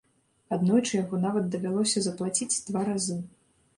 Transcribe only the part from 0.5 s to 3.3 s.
Аднойчы яго нават давялося заплаціць два разы.